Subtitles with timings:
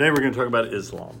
[0.00, 1.14] Today we're going to talk about Islam,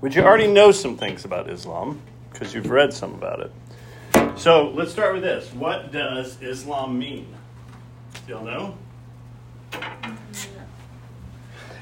[0.00, 1.98] which you already know some things about Islam
[2.30, 4.38] because you've read some about it.
[4.38, 5.50] So let's start with this.
[5.54, 7.34] What does Islam mean?
[8.26, 8.76] Do y'all know?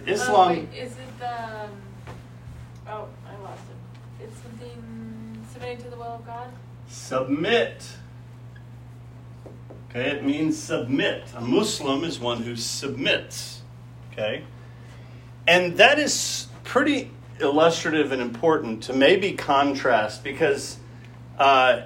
[0.07, 0.31] Islam.
[0.31, 1.45] Oh, wait, is it the?
[1.45, 1.71] Um,
[2.87, 4.23] oh, I lost it.
[4.23, 6.51] It's something submitting to the will of God.
[6.87, 7.85] Submit.
[9.91, 11.25] Okay, it means submit.
[11.35, 13.63] A Muslim is one who submits.
[14.13, 14.45] Okay?
[15.47, 20.79] And that is pretty illustrative and important to maybe contrast because
[21.39, 21.83] uh,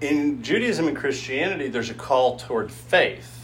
[0.00, 3.36] in Judaism and Christianity, there's a call toward faith.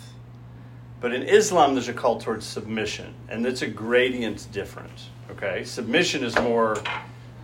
[1.00, 5.08] But in Islam, there's a call toward submission, and it's a gradient different.
[5.30, 5.64] Okay?
[5.64, 6.78] Submission is more,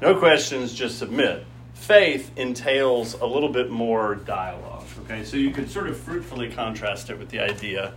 [0.00, 1.45] no questions, just submit.
[1.74, 4.86] Faith entails a little bit more dialogue.
[5.05, 5.24] Okay?
[5.24, 7.92] So you could sort of fruitfully contrast it with the idea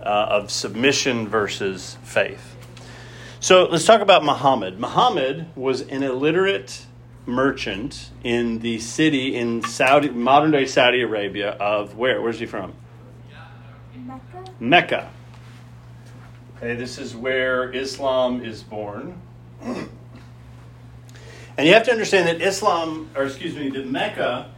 [0.00, 2.55] uh, of submission versus faith.
[3.46, 4.80] So let's talk about Muhammad.
[4.80, 6.84] Muhammad was an illiterate
[7.26, 12.20] merchant in the city in Saudi, modern day Saudi Arabia of where?
[12.20, 12.74] Where's he from?
[13.94, 14.44] Mecca?
[14.58, 15.10] Mecca.
[16.56, 19.22] Okay, this is where Islam is born.
[19.62, 19.88] And
[21.56, 24.50] you have to understand that Islam, or excuse me, that Mecca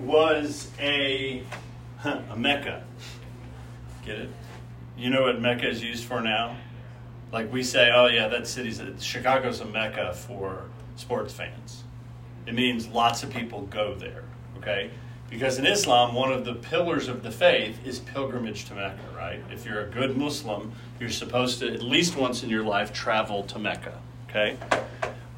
[0.00, 1.44] was a,
[2.04, 2.82] a Mecca.
[4.04, 4.30] Get it?
[4.98, 6.56] You know what Mecca is used for now?
[7.32, 10.64] Like we say, oh yeah, that city's a, Chicago's a mecca for
[10.96, 11.84] sports fans.
[12.46, 14.24] It means lots of people go there.
[14.58, 14.90] Okay,
[15.30, 19.00] because in Islam, one of the pillars of the faith is pilgrimage to Mecca.
[19.16, 19.42] Right?
[19.50, 23.42] If you're a good Muslim, you're supposed to at least once in your life travel
[23.44, 23.98] to Mecca.
[24.28, 24.58] Okay.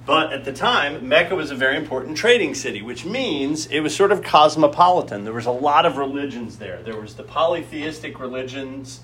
[0.07, 3.97] But at the time, Mecca was a very important trading city, which means it was
[3.97, 5.25] sort of cosmopolitan.
[5.25, 6.83] There was a lot of religions there.
[6.83, 9.01] There was the polytheistic religions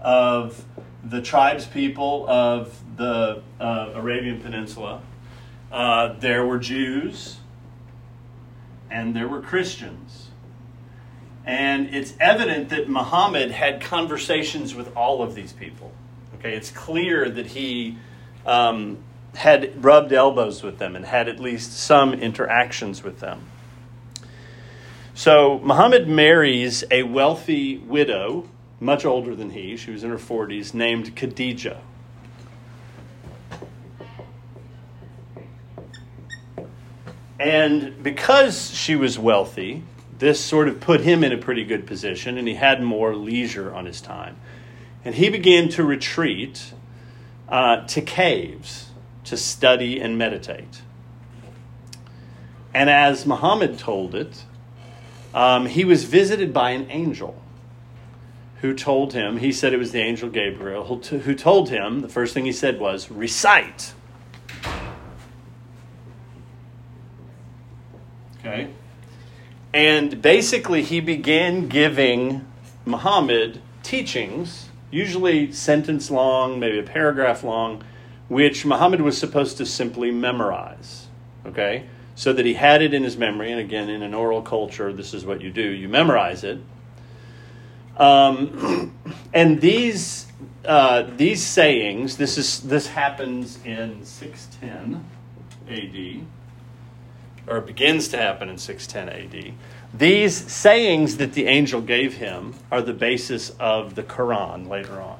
[0.00, 0.64] of
[1.08, 5.00] the tribes people of the uh, Arabian Peninsula.
[5.70, 7.38] Uh, there were Jews
[8.90, 10.28] and there were Christians.
[11.44, 15.92] And it's evident that Muhammad had conversations with all of these people.
[16.36, 17.98] Okay, it's clear that he
[18.46, 18.98] um,
[19.34, 23.50] had rubbed elbows with them and had at least some interactions with them.
[25.12, 28.48] So Muhammad marries a wealthy widow
[28.80, 31.78] much older than he, she was in her 40s, named Khadija.
[37.38, 39.82] And because she was wealthy,
[40.18, 43.74] this sort of put him in a pretty good position, and he had more leisure
[43.74, 44.36] on his time.
[45.04, 46.72] And he began to retreat
[47.48, 48.90] uh, to caves
[49.24, 50.82] to study and meditate.
[52.72, 54.44] And as Muhammad told it,
[55.32, 57.40] um, he was visited by an angel
[58.64, 62.32] who told him, he said it was the angel Gabriel, who told him, the first
[62.32, 63.92] thing he said was, recite.
[68.38, 68.70] Okay?
[69.74, 72.46] And basically, he began giving
[72.86, 77.84] Muhammad teachings, usually sentence long, maybe a paragraph long,
[78.28, 81.08] which Muhammad was supposed to simply memorize.
[81.44, 81.84] Okay?
[82.14, 83.52] So that he had it in his memory.
[83.52, 86.60] And again, in an oral culture, this is what you do you memorize it
[87.96, 88.92] um,
[89.32, 90.26] and these
[90.64, 95.04] uh, these sayings, this is this happens in 610
[95.68, 96.24] A.D.
[97.46, 99.54] or begins to happen in 610 A.D.
[99.92, 105.18] These sayings that the angel gave him are the basis of the Quran later on.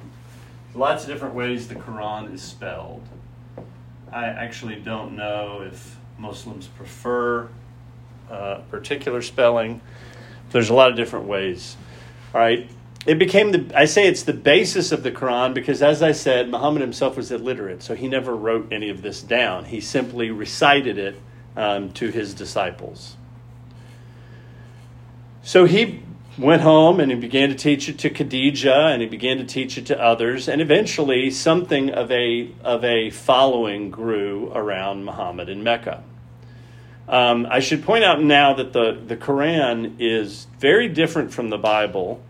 [0.74, 3.06] Lots of different ways the Quran is spelled.
[4.10, 7.48] I actually don't know if Muslims prefer
[8.30, 9.80] uh, particular spelling.
[10.50, 11.76] There's a lot of different ways
[12.34, 12.69] all right.
[13.06, 16.50] It became the, I say it's the basis of the Quran because, as I said,
[16.50, 19.67] Muhammad himself was illiterate, so he never wrote any of this down.
[19.67, 21.21] He simply recited it
[21.56, 23.17] um, to his disciples.
[25.43, 26.03] So he
[26.39, 29.78] went home and he began to teach it to Khadijah and he began to teach
[29.78, 35.63] it to others and eventually something of a of a following grew around Muhammad in
[35.63, 36.03] Mecca.
[37.06, 41.59] Um, I should point out now that the, the Quran is very different from the
[41.59, 42.22] Bible,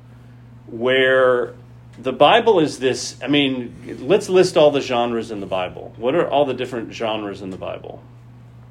[0.66, 1.54] where
[1.98, 3.16] the Bible is this.
[3.22, 5.92] I mean, let's list all the genres in the Bible.
[5.96, 8.02] What are all the different genres in the Bible?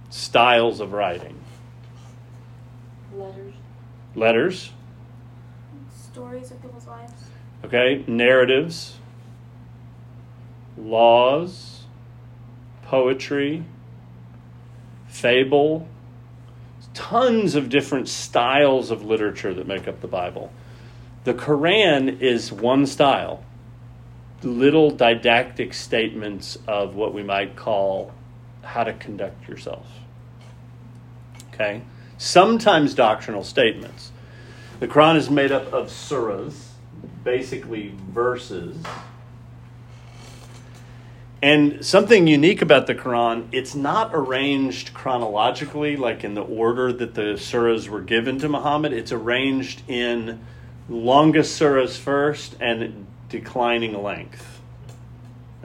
[0.09, 1.39] Styles of writing.
[3.15, 3.53] Letters.
[4.15, 4.71] Letters.
[6.11, 7.13] Stories of people's lives.
[7.63, 8.03] Okay.
[8.07, 8.97] Narratives.
[10.77, 11.83] Laws.
[12.83, 13.63] Poetry.
[15.07, 15.87] Fable
[16.93, 20.51] tons of different styles of literature that make up the Bible.
[21.23, 23.43] The Quran is one style.
[24.41, 28.11] little didactic statements of what we might call
[28.61, 29.87] how to conduct yourself.
[31.53, 31.81] Okay?
[32.17, 34.11] Sometimes doctrinal statements.
[34.79, 36.71] The Quran is made up of surahs,
[37.23, 38.75] basically verses.
[41.43, 47.15] And something unique about the Quran, it's not arranged chronologically, like in the order that
[47.15, 48.93] the surahs were given to Muhammad.
[48.93, 50.39] It's arranged in
[50.87, 54.61] longest surahs first and declining length.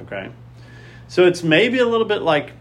[0.00, 0.30] Okay?
[1.06, 2.54] So it's maybe a little bit like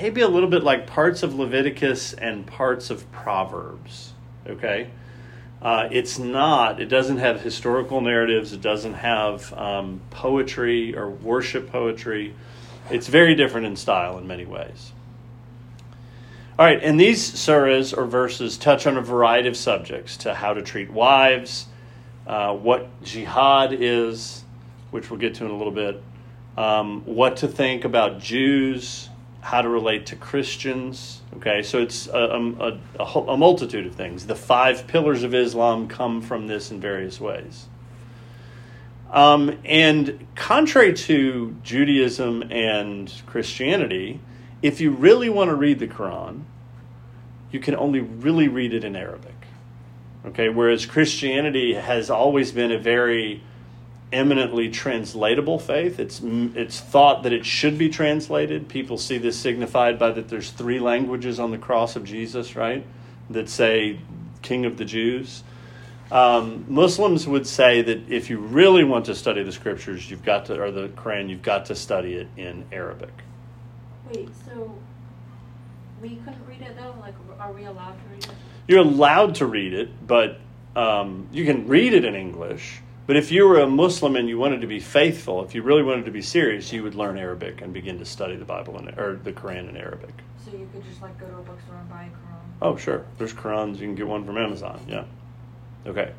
[0.00, 4.14] maybe a little bit like parts of Leviticus and parts of Proverbs.
[4.46, 4.88] Okay?
[5.60, 11.70] Uh, it's not, it doesn't have historical narratives, it doesn't have um, poetry or worship
[11.70, 12.34] poetry.
[12.92, 14.92] It's very different in style in many ways.
[16.58, 20.52] All right, and these surahs or verses touch on a variety of subjects to how
[20.52, 21.66] to treat wives,
[22.26, 24.44] uh, what jihad is,
[24.90, 26.02] which we'll get to in a little bit,
[26.58, 29.08] um, what to think about Jews,
[29.40, 31.22] how to relate to Christians.
[31.36, 34.26] Okay, so it's a, a, a, a, multitude of things.
[34.26, 37.66] The five pillars of Islam come from this in various ways.
[39.12, 44.20] Um, and contrary to Judaism and Christianity,
[44.62, 46.44] if you really want to read the Quran,
[47.50, 49.34] you can only really read it in Arabic.
[50.24, 53.42] Okay, whereas Christianity has always been a very
[54.12, 55.98] eminently translatable faith.
[55.98, 58.68] It's it's thought that it should be translated.
[58.68, 62.86] People see this signified by that there's three languages on the cross of Jesus, right?
[63.30, 63.98] That say
[64.42, 65.42] King of the Jews.
[66.12, 70.46] Um, Muslims would say that if you really want to study the scriptures, you've got
[70.46, 73.12] to, or the Quran, you've got to study it in Arabic.
[74.10, 74.74] Wait, so
[76.02, 76.94] we couldn't read it though?
[77.00, 78.30] Like, are we allowed to read it?
[78.68, 80.38] You're allowed to read it, but
[80.76, 84.38] um, you can read it in English but if you were a Muslim and you
[84.38, 87.60] wanted to be faithful, if you really wanted to be serious, you would learn Arabic
[87.60, 90.14] and begin to study the Bible in, or the Quran in Arabic.
[90.44, 92.40] So you could just like go to a bookstore and buy a Quran.
[92.62, 93.04] Oh, sure.
[93.18, 93.72] There's Qurans.
[93.72, 94.80] You can get one from Amazon.
[94.88, 95.04] Yeah.
[95.86, 96.12] Okay.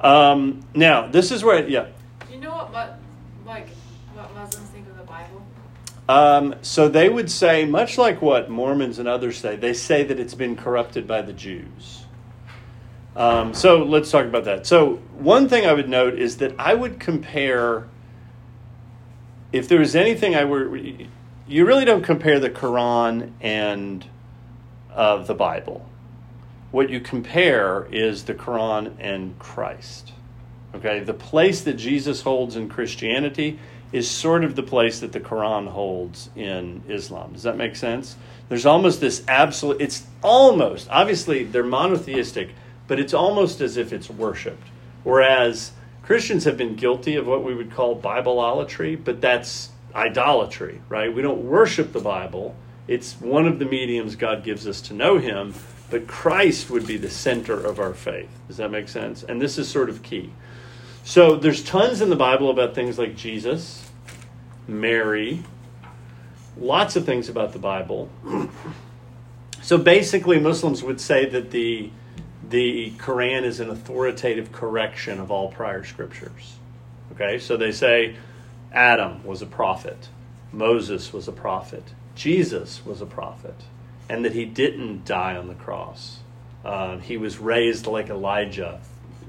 [0.00, 1.86] Um, now this is where yeah.
[2.26, 2.98] Do you know what, what
[3.46, 3.68] like
[4.14, 5.42] what Muslims think of the Bible?
[6.08, 10.20] Um, so they would say, much like what Mormons and others say, they say that
[10.20, 12.04] it's been corrupted by the Jews.
[13.16, 14.66] Um, so let's talk about that.
[14.66, 17.88] So one thing I would note is that I would compare.
[19.52, 24.04] If there was anything I were, you really don't compare the Quran and
[24.92, 25.88] uh, the Bible.
[26.76, 30.12] What you compare is the Quran and Christ.
[30.74, 33.58] Okay, the place that Jesus holds in Christianity
[33.92, 37.32] is sort of the place that the Quran holds in Islam.
[37.32, 38.16] Does that make sense?
[38.50, 39.80] There's almost this absolute.
[39.80, 42.50] It's almost obviously they're monotheistic
[42.86, 44.68] but it's almost as if it's worshiped.
[45.02, 51.10] Whereas Christians have been guilty of what we would call Bibleolatry, but that's idolatry, right?
[51.10, 52.54] We don't worship the Bible.
[52.86, 55.54] It's one of the mediums God gives us to know Him,
[55.90, 58.30] but Christ would be the center of our faith.
[58.48, 59.22] Does that make sense?
[59.22, 60.32] And this is sort of key.
[61.04, 63.88] So there's tons in the Bible about things like Jesus,
[64.66, 65.42] Mary,
[66.56, 68.10] lots of things about the Bible.
[69.62, 71.90] So basically, Muslims would say that the
[72.48, 76.54] the Quran is an authoritative correction of all prior scriptures.
[77.12, 78.16] Okay, so they say
[78.72, 80.08] Adam was a prophet,
[80.52, 81.82] Moses was a prophet,
[82.14, 83.56] Jesus was a prophet,
[84.08, 86.18] and that he didn't die on the cross.
[86.64, 88.80] Uh, he was raised like Elijah.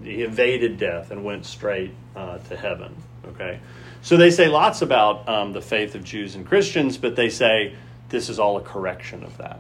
[0.04, 2.96] He evaded death and went straight uh, to heaven.
[3.30, 3.60] Okay,
[4.02, 7.76] so they say lots about um, the faith of Jews and Christians, but they say
[8.10, 9.60] this is all a correction of that.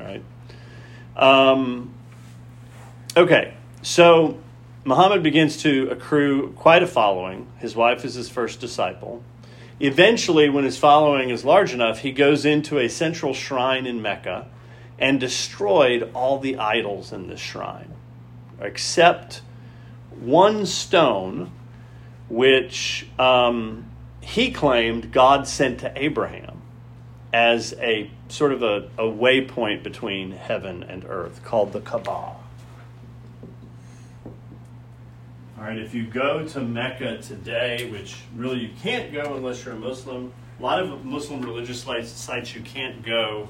[0.00, 0.22] Right.
[1.14, 1.92] Um,
[3.14, 3.52] Okay,
[3.82, 4.38] so
[4.84, 7.46] Muhammad begins to accrue quite a following.
[7.58, 9.22] His wife is his first disciple.
[9.82, 14.46] Eventually, when his following is large enough, he goes into a central shrine in Mecca
[14.96, 17.92] and destroyed all the idols in this shrine,
[18.60, 19.42] except
[20.20, 21.50] one stone,
[22.28, 26.62] which um, he claimed God sent to Abraham
[27.32, 32.36] as a sort of a, a waypoint between heaven and earth called the Kaaba.
[35.62, 39.74] All right, if you go to Mecca today, which really you can't go unless you're
[39.74, 43.48] a Muslim, a lot of Muslim religious sites you can't go,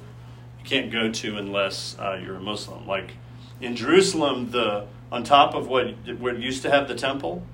[0.59, 2.87] you can't go to unless uh, you're a Muslim.
[2.87, 3.13] Like
[3.63, 7.47] in Jerusalem, the on top of what what used to have the temple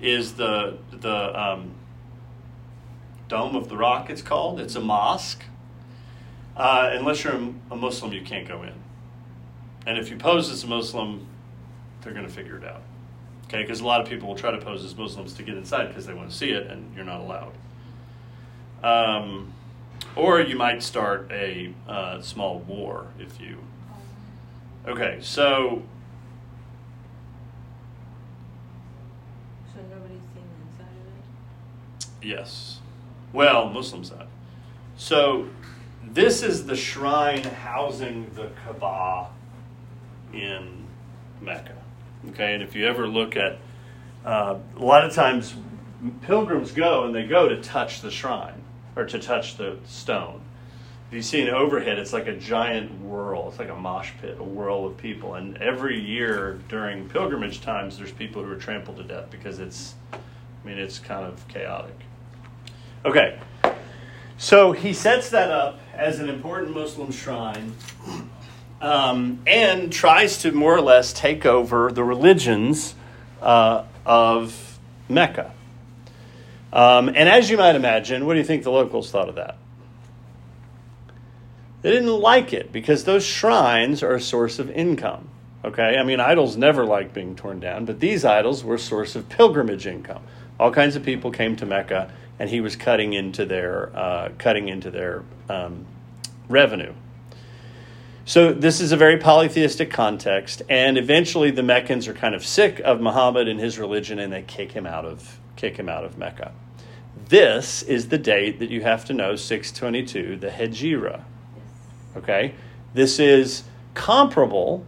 [0.00, 1.70] is the the um,
[3.28, 4.10] dome of the rock.
[4.10, 4.58] It's called.
[4.58, 5.44] It's a mosque.
[6.56, 8.74] Uh, unless you're a Muslim, you can't go in.
[9.86, 11.28] And if you pose as a Muslim,
[12.00, 12.82] they're going to figure it out.
[13.48, 15.88] Okay, because a lot of people will try to pose as Muslims to get inside
[15.88, 17.54] because they want to see it, and you're not allowed.
[18.84, 19.54] Um,
[20.14, 23.56] or you might start a uh, small war if you.
[24.86, 25.82] Okay, so
[29.72, 32.26] So nobody's seen the inside of it?
[32.26, 32.80] Yes.
[33.32, 34.28] Well, Muslims have.
[34.96, 35.48] So
[36.04, 39.28] this is the shrine housing the Kaaba
[40.32, 40.86] in
[41.40, 41.77] Mecca.
[42.30, 43.58] Okay, and if you ever look at,
[44.24, 45.54] uh, a lot of times
[46.22, 48.62] pilgrims go and they go to touch the shrine
[48.96, 50.40] or to touch the stone.
[51.08, 53.48] If you see an overhead, it's like a giant whirl.
[53.48, 55.34] It's like a mosh pit, a whirl of people.
[55.34, 59.94] And every year during pilgrimage times, there's people who are trampled to death because it's,
[60.12, 60.18] I
[60.66, 61.94] mean, it's kind of chaotic.
[63.06, 63.38] Okay,
[64.40, 67.74] so he sets that up as an important Muslim shrine
[68.80, 72.94] um, and tries to more or less take over the religions
[73.42, 75.52] uh, of Mecca.
[76.72, 79.56] Um, and as you might imagine, what do you think the locals thought of that?
[81.82, 85.28] They didn't like it because those shrines are a source of income.
[85.64, 89.16] Okay, I mean, idols never like being torn down, but these idols were a source
[89.16, 90.22] of pilgrimage income.
[90.58, 94.68] All kinds of people came to Mecca, and he was cutting into their uh, cutting
[94.68, 95.86] into their um,
[96.48, 96.92] revenue.
[98.28, 102.78] So this is a very polytheistic context, and eventually the Meccans are kind of sick
[102.80, 106.18] of Muhammad and his religion, and they kick him out of kick him out of
[106.18, 106.52] Mecca.
[107.30, 111.22] This is the date that you have to know, 622, the Hejira.
[112.18, 112.54] Okay?
[112.92, 114.84] This is comparable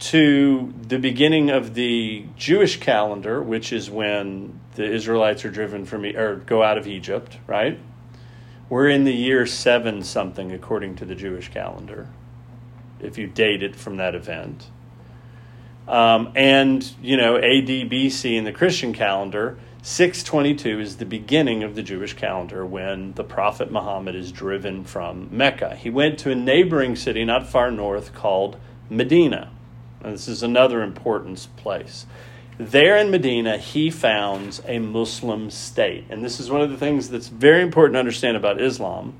[0.00, 6.04] to the beginning of the Jewish calendar, which is when the Israelites are driven from
[6.04, 7.78] or go out of Egypt, right?
[8.68, 12.08] We're in the year 7 something according to the Jewish calendar,
[13.00, 14.66] if you date it from that event.
[15.88, 21.76] Um, and, you know, AD BC in the Christian calendar, 622 is the beginning of
[21.76, 25.76] the Jewish calendar when the prophet Muhammad is driven from Mecca.
[25.76, 28.56] He went to a neighboring city not far north called
[28.90, 29.52] Medina.
[30.02, 32.06] And this is another important place.
[32.58, 36.06] There in Medina, he founds a Muslim state.
[36.10, 39.14] And this is one of the things that's very important to understand about Islam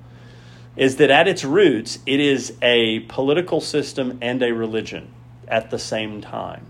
[0.77, 5.13] is that at its roots, it is a political system and a religion
[5.49, 6.67] at the same time.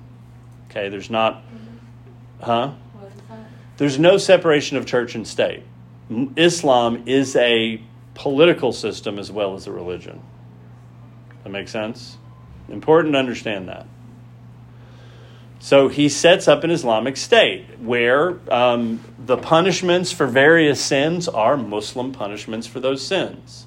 [0.71, 1.43] Okay, there's not,
[2.41, 2.73] huh?
[3.79, 5.63] There's no separation of church and state.
[6.37, 7.83] Islam is a
[8.15, 10.23] political system as well as a religion.
[11.43, 12.17] That makes sense?
[12.69, 13.87] Important to understand that.
[15.59, 21.57] So he sets up an Islamic state where um, the punishments for various sins are
[21.57, 23.67] Muslim punishments for those sins.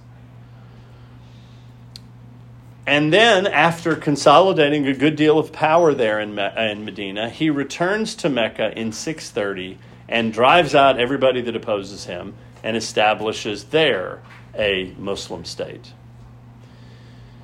[2.90, 8.16] And then, after consolidating a good deal of power there in, in Medina, he returns
[8.16, 9.78] to Mecca in 630
[10.08, 14.24] and drives out everybody that opposes him and establishes there
[14.56, 15.94] a Muslim state.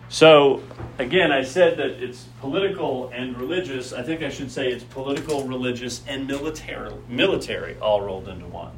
[0.09, 0.63] So,
[0.97, 3.93] again, I said that it's political and religious.
[3.93, 8.71] I think I should say it's political, religious, and military, military all rolled into one.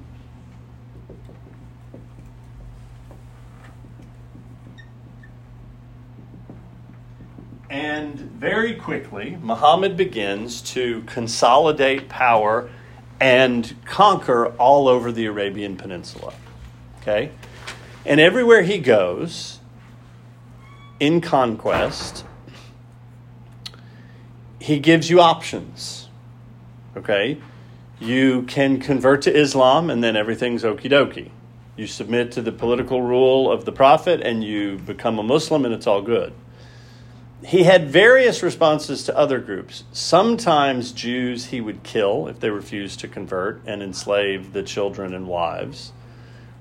[7.70, 12.70] And very quickly, Muhammad begins to consolidate power
[13.20, 16.34] and conquer all over the Arabian Peninsula.
[17.02, 17.32] Okay?
[18.06, 19.60] And everywhere he goes
[21.00, 22.24] in conquest,
[24.62, 26.08] he gives you options.
[26.96, 27.38] Okay?
[28.00, 31.32] You can convert to Islam and then everything's okie dokie.
[31.76, 35.74] You submit to the political rule of the Prophet and you become a Muslim and
[35.74, 36.34] it's all good
[37.44, 39.84] he had various responses to other groups.
[39.92, 45.28] Sometimes Jews he would kill if they refused to convert and enslave the children and
[45.28, 45.92] wives.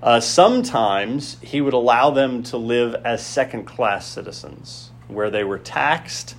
[0.02, 5.58] Uh, sometimes he would allow them to live as second class citizens, where they were
[5.58, 6.34] taxed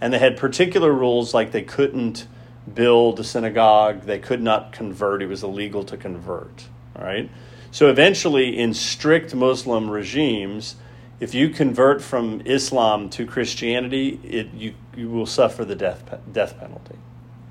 [0.00, 2.26] and they had particular rules like they couldn't
[2.72, 6.68] build a synagogue, they could not convert, it was illegal to convert.
[6.96, 7.30] All right?
[7.70, 10.76] So eventually, in strict Muslim regimes,
[11.20, 16.58] if you convert from Islam to Christianity, it, you, you will suffer the death, death
[16.58, 16.96] penalty.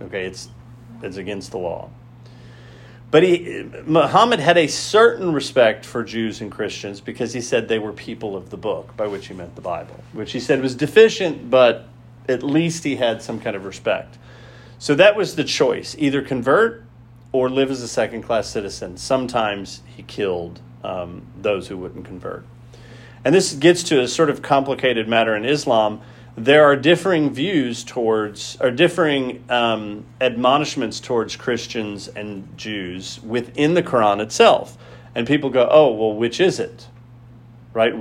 [0.02, 0.50] Okay, it's,
[1.04, 1.90] it's against the law.
[3.12, 7.80] But he, Muhammad had a certain respect for Jews and Christians because he said they
[7.80, 10.76] were people of the book, by which he meant the Bible, which he said was
[10.76, 11.88] deficient, but
[12.28, 14.18] at least he had some kind of respect.
[14.78, 16.84] So that was the choice either convert
[17.32, 18.98] or live as a second class citizen.
[18.98, 22.46] Sometimes he killed um, those who wouldn't convert.
[23.26, 26.02] And this gets to a sort of complicated matter in Islam
[26.40, 33.84] there are differing views towards, or differing um, admonishments towards Christians and Jews within the
[33.84, 34.78] Quran itself.
[35.14, 36.88] And people go, oh, well, which is it?
[37.74, 37.92] Right?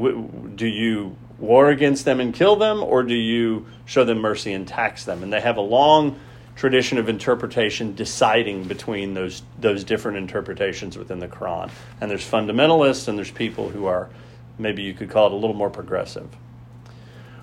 [0.57, 4.69] Do you war against them and kill them, or do you show them mercy and
[4.69, 5.23] tax them?
[5.23, 6.19] And they have a long
[6.55, 11.71] tradition of interpretation deciding between those those different interpretations within the Quran.
[12.01, 14.09] And there's fundamentalists and there's people who are
[14.59, 16.29] maybe you could call it a little more progressive.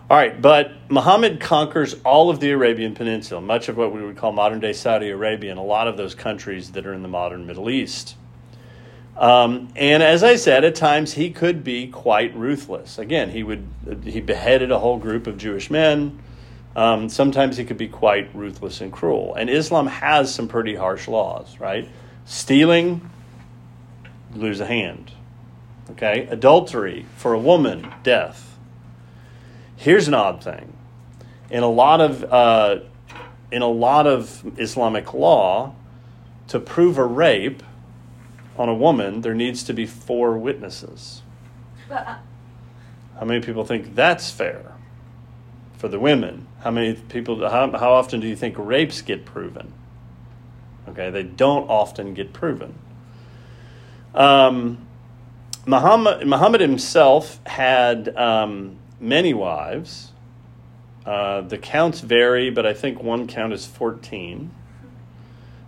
[0.08, 4.18] All right, but Muhammad conquers all of the Arabian Peninsula, much of what we would
[4.18, 7.08] call modern day Saudi Arabia, and a lot of those countries that are in the
[7.08, 8.16] modern Middle East.
[9.18, 13.00] Um, and as I said, at times he could be quite ruthless.
[13.00, 13.66] Again, he would
[14.04, 16.20] he beheaded a whole group of Jewish men.
[16.76, 19.34] Um, sometimes he could be quite ruthless and cruel.
[19.36, 21.88] And Islam has some pretty harsh laws, right?
[22.26, 23.10] Stealing,
[24.34, 25.12] lose a hand.
[25.92, 28.58] Okay, adultery for a woman, death.
[29.75, 30.74] Here's an odd thing:
[31.50, 32.80] in a lot of uh,
[33.51, 35.75] in a lot of Islamic law,
[36.48, 37.62] to prove a rape
[38.58, 41.22] on a woman, there needs to be four witnesses.
[41.88, 42.15] But, uh,
[43.20, 44.74] How many people think that's fair
[45.77, 46.48] for the women?
[46.62, 47.48] How many people?
[47.48, 49.72] How, how often do you think rapes get proven?
[50.89, 52.75] Okay, they don't often get proven.
[54.13, 54.85] Um,
[55.66, 60.12] Muhammad, Muhammad himself had um, many wives.
[61.06, 64.52] Uh, the counts vary, but I think one count is 14.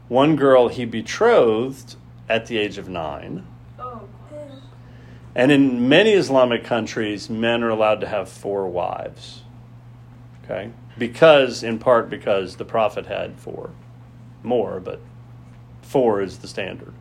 [0.07, 1.95] One girl he betrothed
[2.29, 3.45] at the age of nine.
[5.35, 9.43] And in many Islamic countries, men are allowed to have four wives.
[10.43, 10.71] Okay?
[10.97, 13.69] Because, in part, because the Prophet had four.
[14.41, 14.99] More, but
[15.83, 16.93] four is the standard.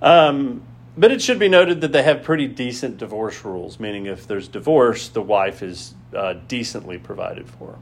[0.00, 0.62] Um,
[0.96, 4.48] but it should be noted that they have pretty decent divorce rules, meaning if there's
[4.48, 7.78] divorce, the wife is uh, decently provided for.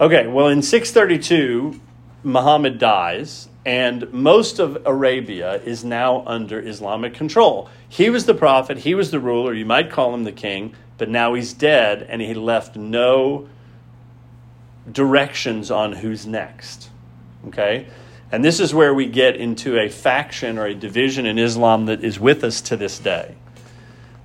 [0.00, 1.80] Okay, well, in 632,
[2.22, 7.68] Muhammad dies, and most of Arabia is now under Islamic control.
[7.88, 11.08] He was the prophet, he was the ruler, you might call him the king, but
[11.08, 13.48] now he's dead, and he left no
[14.90, 16.90] directions on who's next.
[17.48, 17.86] Okay?
[18.32, 22.02] And this is where we get into a faction or a division in Islam that
[22.02, 23.34] is with us to this day.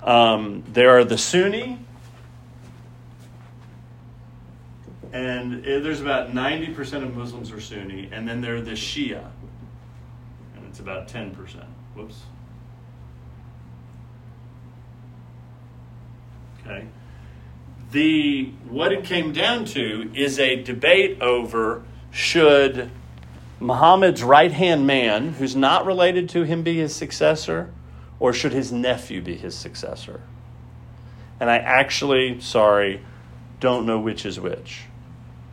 [0.02, 1.78] Um, there are the Sunni,
[5.12, 9.26] and uh, there's about 90% of Muslims are Sunni, and then there are the Shia,
[10.56, 11.36] and it's about 10%.
[11.96, 12.22] Whoops.
[16.62, 16.86] Okay.
[17.92, 22.92] The what it came down to is a debate over should
[23.60, 27.72] Muhammad's right hand man, who's not related to him, be his successor,
[28.20, 30.22] or should his nephew be his successor?
[31.40, 33.02] And I actually, sorry,
[33.60, 34.84] don't know which is which.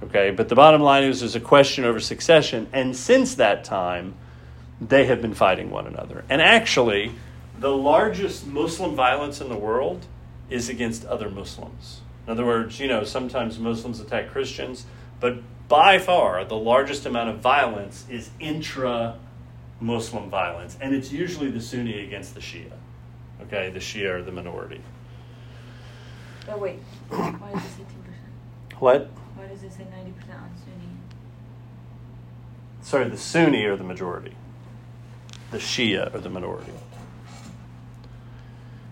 [0.02, 4.14] Okay, but the bottom line is there's a question over succession, and since that time,
[4.80, 6.24] they have been fighting one another.
[6.28, 7.12] And actually,
[7.58, 10.06] the largest Muslim violence in the world
[10.50, 12.02] is against other Muslims.
[12.26, 14.84] In other words, you know, sometimes Muslims attack Christians,
[15.18, 19.18] but by far the largest amount of violence is intra
[19.80, 22.72] Muslim violence, and it's usually the Sunni against the Shia.
[23.42, 24.80] Okay, the Shia are the minority.
[26.48, 28.80] oh wait, why does it say ten percent?
[28.80, 29.10] What?
[29.34, 30.88] Why does it say ninety percent on Sunni?
[32.80, 34.34] Sorry, the Sunni are the majority.
[35.50, 36.72] The Shia are the minority.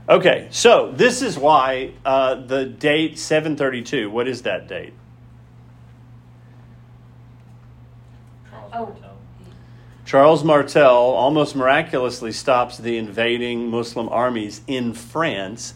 [0.07, 4.93] Okay, so this is why uh, the date 732, what is that date?
[8.75, 8.93] Oh.
[10.05, 15.75] Charles Martel almost miraculously stops the invading Muslim armies in France.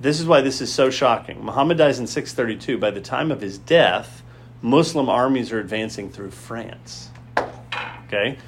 [0.00, 1.44] This is why this is so shocking.
[1.44, 2.78] Muhammad dies in 632.
[2.78, 4.22] By the time of his death,
[4.60, 7.10] Muslim armies are advancing through France.
[8.06, 8.38] Okay?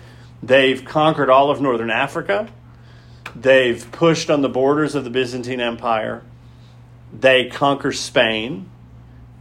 [0.42, 2.48] They've conquered all of northern Africa.
[3.34, 6.22] They've pushed on the borders of the Byzantine Empire.
[7.12, 8.70] They conquer Spain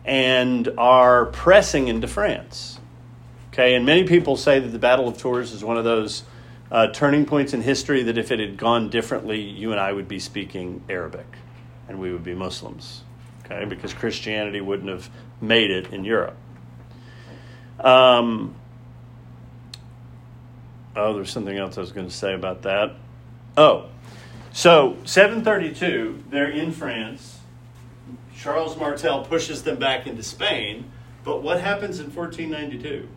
[0.05, 2.74] and are pressing into France.
[3.55, 6.23] Okay, and many people say that the Battle of Tours is one of those
[6.69, 10.09] uh, turning points in history that if it had gone differently, you and I would
[10.09, 11.25] be speaking Arabic
[11.87, 13.05] and we would be Muslims.
[13.45, 16.35] Okay, because Christianity wouldn't have made it in Europe.
[17.79, 18.55] Um,
[20.93, 22.91] oh, there's something else I was going to say about that.
[23.55, 23.85] Oh,
[24.51, 27.39] so 732, they're in France.
[28.37, 30.91] Charles Martel pushes them back into Spain.
[31.23, 33.07] But what happens in 1492?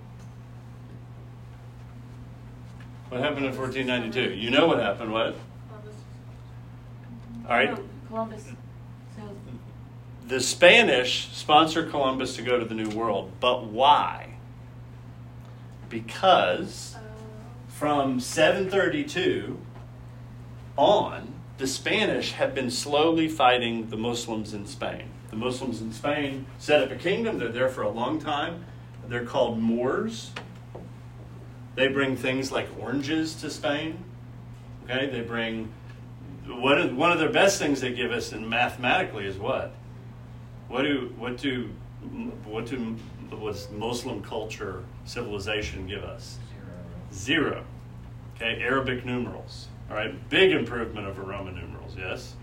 [3.09, 4.35] What happened in 1492?
[4.35, 5.37] You know what happened, what?
[7.49, 7.71] All right.
[7.71, 8.45] Oh, Columbus
[10.29, 14.35] the Spanish sponsored Columbus to go to the New World, but why?
[15.89, 17.01] Because Uh,
[17.67, 19.59] from 732
[20.77, 25.05] on, the Spanish have been slowly fighting the Muslims in Spain.
[25.31, 27.39] The Muslims in Spain set up a kingdom.
[27.39, 28.65] They're there for a long time.
[29.09, 30.31] They're called Moors.
[31.79, 34.03] They bring things like oranges to Spain.
[34.83, 35.73] Okay, they bring
[36.45, 39.73] one of, one of their best things they give us in mathematically is what?
[40.67, 41.71] What do what do
[42.45, 42.97] what do
[43.31, 46.39] was Muslim culture civilization give us?
[47.13, 47.65] Zero.
[48.35, 49.69] Okay, Arabic numerals.
[49.89, 51.95] All right, big improvement over Roman numerals.
[51.97, 52.35] Yes.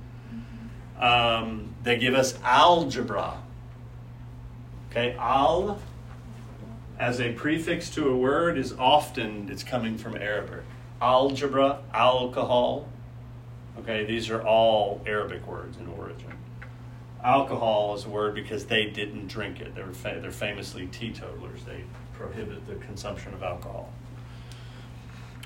[0.98, 3.38] Um, they give us algebra.
[4.92, 5.78] Okay, al
[7.00, 10.64] as a prefix to a word is often it's coming from Arabic.
[11.02, 12.88] Algebra, alcohol.
[13.80, 16.32] Okay, these are all Arabic words in origin.
[17.24, 19.76] Alcohol is a word because they didn't drink it.
[19.76, 21.64] They were fa- they're famously teetotalers.
[21.66, 23.92] They prohibit the consumption of alcohol.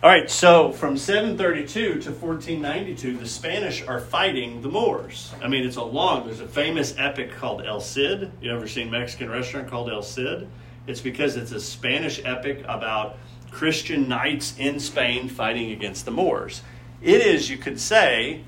[0.02, 5.34] All right, so from 732 to 1492, the Spanish are fighting the Moors.
[5.44, 8.32] I mean, it's a long, there's a famous epic called El Cid.
[8.42, 10.48] You ever seen Mexican restaurant called El Cid?
[10.90, 13.18] It's because it's a Spanish epic about
[13.52, 16.64] Christian knights in Spain fighting against the Moors.
[17.00, 18.42] It is, you could say,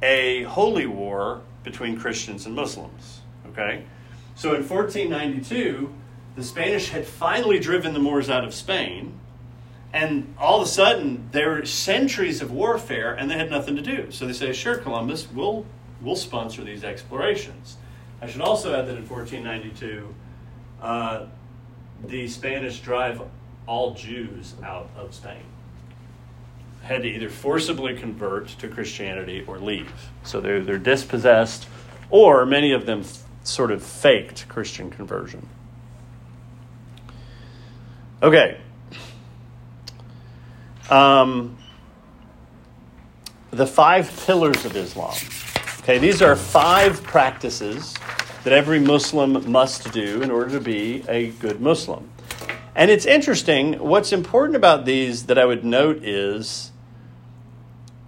[0.00, 3.22] a holy war between Christians and Muslims.
[3.48, 3.84] Okay?
[4.36, 5.92] So in 1492,
[6.36, 9.18] the Spanish had finally driven the Moors out of Spain.
[9.92, 13.82] And all of a sudden, there were centuries of warfare, and they had nothing to
[13.82, 14.12] do.
[14.12, 15.66] So they say, "Sure, Columbus, we'll
[16.00, 17.76] we'll sponsor these explorations."
[18.20, 20.12] I should also add that in 1492,
[20.82, 21.26] uh,
[22.08, 23.22] the Spanish drive
[23.66, 25.42] all Jews out of Spain.
[26.82, 29.90] Had to either forcibly convert to Christianity or leave.
[30.22, 31.66] So they're they're dispossessed,
[32.10, 33.04] or many of them
[33.42, 35.46] sort of faked Christian conversion.
[38.22, 38.58] Okay.
[40.90, 41.56] Um,
[43.50, 45.14] the five pillars of Islam.
[45.80, 47.94] Okay, these are five practices
[48.44, 52.10] that every Muslim must do in order to be a good Muslim.
[52.76, 56.72] And it's interesting, what's important about these that I would note is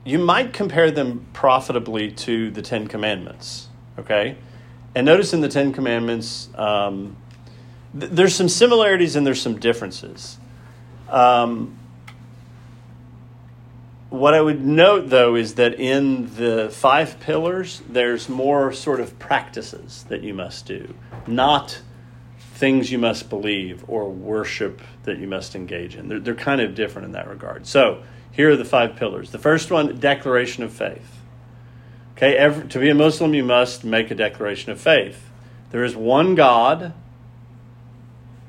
[0.05, 3.68] you might compare them profitably to the Ten Commandments.
[3.99, 4.37] Okay?
[4.94, 7.16] And notice in the Ten Commandments, um,
[7.99, 10.38] th- there's some similarities and there's some differences.
[11.09, 11.79] Um,
[14.10, 19.18] what I would note, though, is that in the five pillars, there's more sort of
[19.18, 20.94] practices that you must do,
[21.26, 21.80] not
[22.54, 26.08] things you must believe or worship that you must engage in.
[26.08, 27.66] They're, they're kind of different in that regard.
[27.66, 29.30] So, here are the five pillars.
[29.30, 31.20] The first one, declaration of faith.
[32.16, 35.30] Okay, every, to be a Muslim, you must make a declaration of faith.
[35.70, 36.92] There is one God,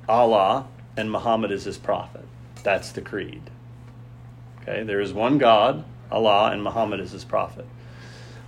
[0.07, 2.25] Allah, and Muhammad is his prophet.
[2.63, 3.49] That's the creed.
[4.67, 7.65] Okay, there is one God, Allah, and Muhammad is his prophet.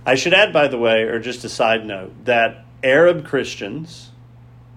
[0.04, 4.10] I should add, by the way, or just a side note, that Arab Christians,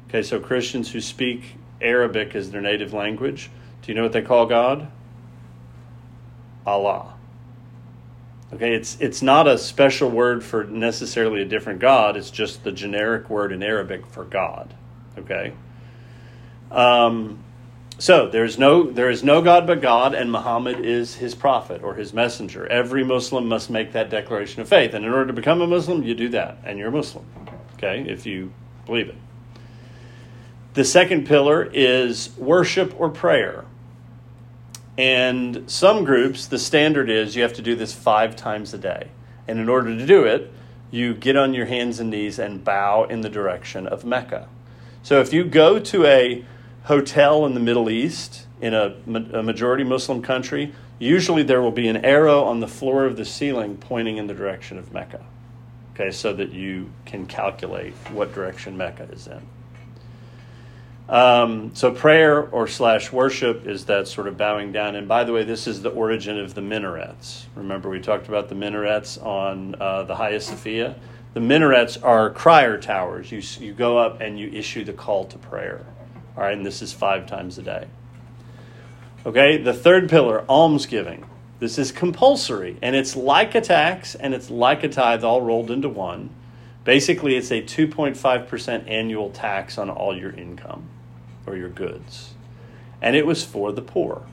[0.08, 3.49] okay, so Christians who speak Arabic as their native language,
[3.82, 4.88] do you know what they call God?
[6.65, 7.13] Allah.
[8.53, 12.15] Okay, it's it's not a special word for necessarily a different God.
[12.15, 14.73] It's just the generic word in Arabic for God.
[15.17, 15.53] Okay.
[16.71, 17.43] Um,
[17.97, 21.95] so there's no there is no God but God, and Muhammad is his prophet or
[21.95, 22.67] his messenger.
[22.67, 26.03] Every Muslim must make that declaration of faith, and in order to become a Muslim,
[26.03, 27.25] you do that, and you're a Muslim.
[27.75, 28.51] Okay, if you
[28.86, 29.15] believe it.
[30.73, 33.65] The second pillar is worship or prayer.
[34.97, 39.10] And some groups, the standard is you have to do this five times a day.
[39.47, 40.51] And in order to do it,
[40.91, 44.47] you get on your hands and knees and bow in the direction of Mecca.
[45.01, 46.45] So if you go to a
[46.83, 51.87] hotel in the Middle East, in a, a majority Muslim country, usually there will be
[51.87, 55.25] an arrow on the floor of the ceiling pointing in the direction of Mecca.
[55.93, 59.41] Okay, so that you can calculate what direction Mecca is in.
[61.09, 64.95] Um, so prayer or slash worship is that sort of bowing down.
[64.95, 67.45] And by the way, this is the origin of the minarets.
[67.55, 70.95] Remember, we talked about the minarets on uh, the Hagia Sophia.
[71.33, 73.31] The minarets are crier towers.
[73.31, 75.85] You you go up and you issue the call to prayer.
[76.35, 77.87] All right, and this is five times a day.
[79.25, 81.25] Okay, the third pillar, almsgiving.
[81.59, 85.71] This is compulsory, and it's like a tax and it's like a tithe all rolled
[85.71, 86.29] into one.
[86.83, 90.89] Basically, it's a 2.5% annual tax on all your income
[91.45, 92.33] or your goods.
[93.01, 94.23] And it was for the poor.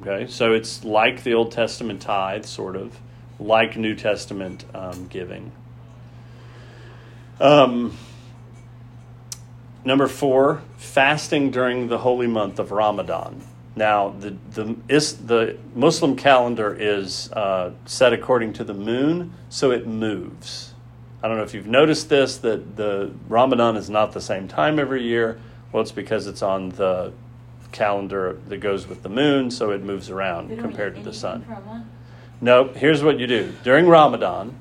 [0.00, 2.98] Okay, so it's like the Old Testament tithe, sort of,
[3.40, 5.50] like New Testament um, giving.
[7.40, 7.96] Um,
[9.84, 13.42] number four, fasting during the holy month of Ramadan.
[13.76, 19.72] Now, the the is the Muslim calendar is uh, set according to the moon, so
[19.72, 20.74] it moves.
[21.22, 24.78] I don't know if you've noticed this that the Ramadan is not the same time
[24.78, 25.40] every year.
[25.72, 27.12] Well, it's because it's on the
[27.72, 31.44] calendar that goes with the moon, so it moves around compared to the sun.
[32.40, 33.52] No, here's what you do.
[33.64, 34.54] During Ramadan,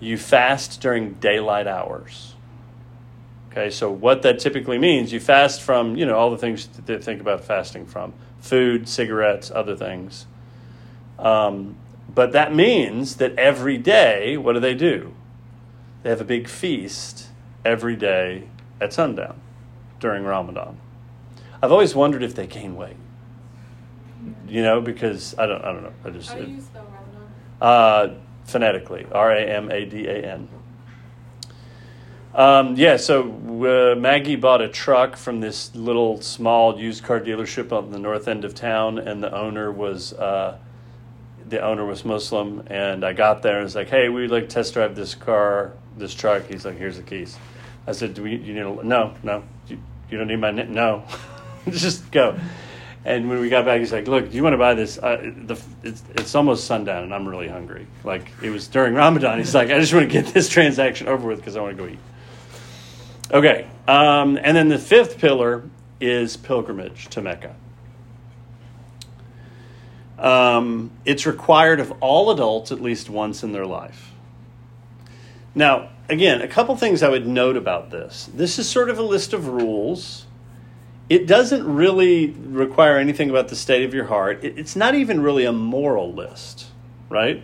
[0.00, 2.31] you fast during daylight hours.
[3.52, 6.86] Okay, so what that typically means, you fast from, you know, all the things that
[6.86, 10.24] they think about fasting from food, cigarettes, other things.
[11.18, 11.76] Um,
[12.14, 15.14] but that means that every day, what do they do?
[16.02, 17.28] They have a big feast
[17.62, 18.44] every day
[18.80, 19.38] at sundown
[20.00, 20.78] during Ramadan.
[21.62, 22.96] I've always wondered if they gain weight.
[24.48, 25.92] You know, because I don't, I don't know.
[26.06, 27.32] I just How do you spell Ramadan?
[27.60, 30.48] uh, phonetically, R A M A D A N.
[32.34, 37.72] Um, yeah, so uh, Maggie bought a truck from this little small used car dealership
[37.72, 40.56] on the north end of town, and the owner was uh,
[41.46, 42.66] the owner was Muslim.
[42.68, 45.74] And I got there and was like, "Hey, we'd like to test drive this car,
[45.98, 47.36] this truck." He's like, "Here's the keys."
[47.86, 48.36] I said, "Do we?
[48.36, 49.78] You need a, no, no, you,
[50.10, 51.04] you don't need my no,
[51.70, 52.38] just go."
[53.04, 54.96] And when we got back, he's like, "Look, do you want to buy this?
[54.96, 57.86] Uh, the, it's, it's almost sundown, and I'm really hungry.
[58.04, 59.36] Like it was during Ramadan.
[59.38, 61.82] He's like, I just want to get this transaction over with because I want to
[61.82, 61.98] go eat."
[63.32, 65.64] Okay, um, and then the fifth pillar
[66.00, 67.54] is pilgrimage to Mecca.
[70.18, 74.12] Um, it's required of all adults at least once in their life.
[75.54, 78.28] Now, again, a couple things I would note about this.
[78.34, 80.26] This is sort of a list of rules.
[81.08, 84.44] It doesn't really require anything about the state of your heart.
[84.44, 86.66] It- It's not even really a moral list,
[87.08, 87.42] right?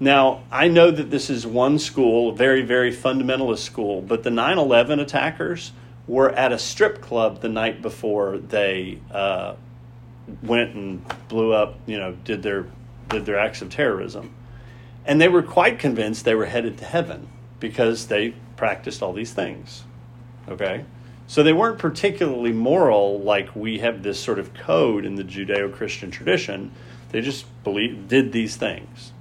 [0.00, 4.30] Now, I know that this is one school, a very, very fundamentalist school, but the
[4.30, 5.72] 9 11 attackers
[6.06, 9.54] were at a strip club the night before they uh,
[10.42, 12.66] went and blew up, you know, did their,
[13.08, 14.34] did their acts of terrorism.
[15.04, 19.32] And they were quite convinced they were headed to heaven because they practiced all these
[19.32, 19.82] things.
[20.48, 20.84] Okay?
[21.26, 25.72] So they weren't particularly moral like we have this sort of code in the Judeo
[25.72, 26.72] Christian tradition.
[27.10, 29.12] They just believe, did these things.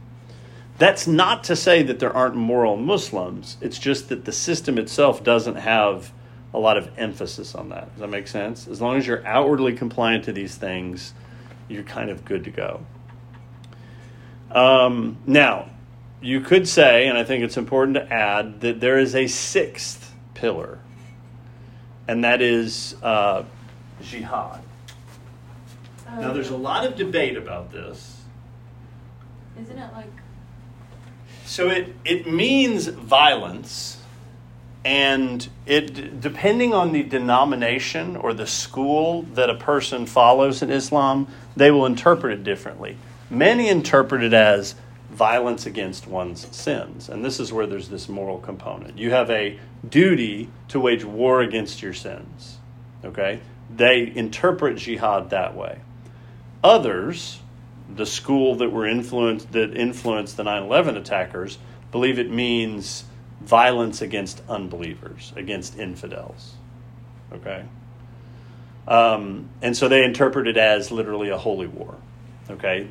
[0.78, 3.58] That's not to say that there aren't moral Muslims.
[3.62, 6.12] It's just that the system itself doesn't have
[6.54, 7.92] a lot of emphasis on that.
[7.92, 8.68] Does that make sense?
[8.68, 11.14] As long as you're outwardly compliant to these things,
[11.68, 12.86] you're kind of good to go.
[14.52, 15.70] Um, now,
[16.22, 20.14] you could say, and I think it's important to add, that there is a sixth
[20.36, 20.80] pillar,
[22.08, 23.44] and that is uh,
[24.02, 24.62] jihad.
[26.06, 28.22] Now, there's a lot of debate about this.
[29.60, 30.12] Isn't it like
[31.48, 34.02] So it it means violence,
[34.84, 41.26] and it depending on the denomination or the school that a person follows in Islam,
[41.56, 42.98] they will interpret it differently.
[43.30, 44.76] Many interpret it as
[45.10, 48.98] violence against one's sins, and this is where there's this moral component.
[48.98, 49.58] You have a
[49.88, 52.58] duty to wage war against your sins.
[53.06, 53.40] Okay,
[53.74, 55.80] they interpret jihad that way.
[56.62, 57.40] Others,
[57.94, 61.58] the school that were influenced that influenced the 9/11 attackers,
[61.92, 63.06] believe it means
[63.42, 66.56] violence against unbelievers, against infidels.
[67.34, 67.64] Okay,
[68.88, 71.96] um, and so they interpret it as literally a holy war.
[72.50, 72.88] Okay,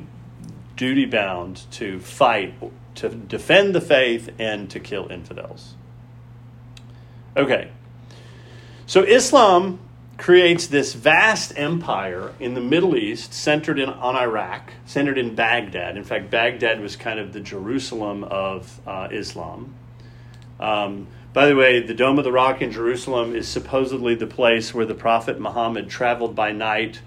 [0.75, 2.53] duty bound to fight
[2.95, 5.75] to defend the faith and to kill infidels.
[7.35, 7.69] Okay,
[8.87, 9.79] so Islam
[10.17, 15.95] creates this vast empire in the Middle East, centered in, on Iraq, centered in Baghdad.
[15.95, 19.75] In fact, Baghdad was kind of the Jerusalem of uh, Islam.
[20.59, 24.73] Um, by the way, the Dome of the Rock in Jerusalem is supposedly the place
[24.73, 26.99] where the Prophet Muhammad traveled by night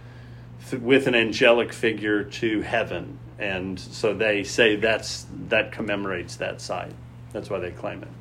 [0.71, 6.61] th- with an angelic figure to heaven, and so they say that's that commemorates that
[6.61, 6.93] site.
[7.33, 8.20] That's why they claim it.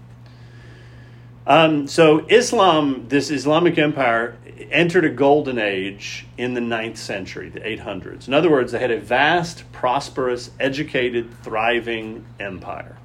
[1.49, 4.37] Um, so Islam, this Islamic empire,
[4.69, 8.27] entered a golden age in the 9th century, the 800s.
[8.27, 12.97] In other words, they had a vast, prosperous, educated, thriving empire.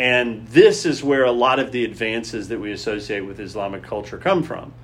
[0.00, 4.18] And this is where a lot of the advances that we associate with Islamic culture
[4.18, 4.74] come from.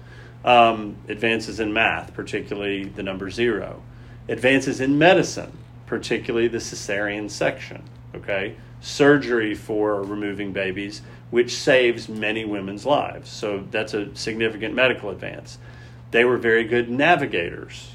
[0.45, 3.83] Um, advances in math, particularly the number zero.
[4.29, 7.83] Advances in medicine, particularly the cesarean section.
[8.15, 13.31] Okay, surgery for removing babies, which saves many women's lives.
[13.31, 15.59] So that's a significant medical advance.
[16.11, 17.95] They were very good navigators.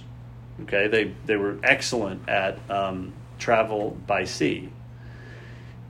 [0.63, 4.69] Okay, they they were excellent at um, travel by sea.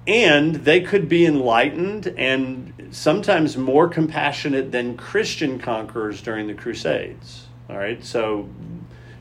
[0.08, 7.47] and they could be enlightened and sometimes more compassionate than Christian conquerors during the Crusades.
[7.69, 8.47] All right, so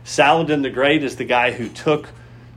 [0.05, 2.11] Saladin the Great is the guy who took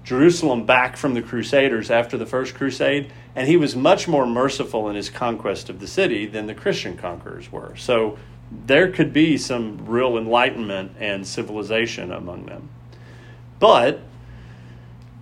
[0.04, 4.90] Jerusalem back from the Crusaders after the First Crusade, and he was much more merciful
[4.90, 7.76] in his conquest of the city than the Christian conquerors were.
[7.76, 8.18] So
[8.66, 12.70] there could be some real enlightenment and civilization among them.
[13.60, 14.00] But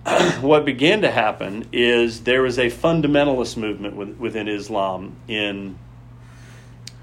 [0.40, 5.78] what began to happen is there was a fundamentalist movement within Islam in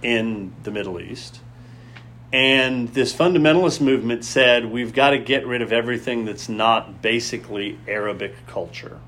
[0.02, 1.42] in the Middle East.
[2.32, 7.78] And this fundamentalist movement said we've got to get rid of everything that's not basically
[7.88, 9.00] Arabic culture.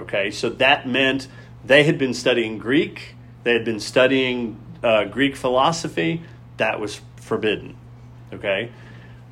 [0.00, 1.28] Okay, so that meant
[1.64, 6.22] they had been studying Greek, they had been studying uh, Greek philosophy,
[6.56, 7.76] that was forbidden.
[8.32, 8.70] Okay,